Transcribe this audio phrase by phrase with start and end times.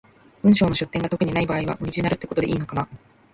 [0.41, 2.87] 文章の出典が特にない場合は、オリジナルってことでいいのかな？